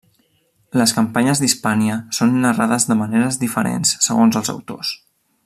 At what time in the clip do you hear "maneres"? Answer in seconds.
3.03-3.39